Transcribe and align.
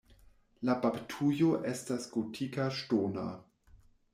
La 0.69 0.75
baptujo 0.85 1.51
estas 1.73 2.09
gotika 2.17 2.67
ŝtona. 2.79 3.29